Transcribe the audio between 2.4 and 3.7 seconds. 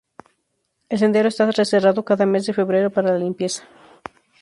de febrero para la limpieza.